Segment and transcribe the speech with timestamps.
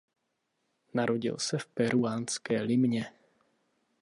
[0.93, 3.13] Narodil se v peruánské Limě.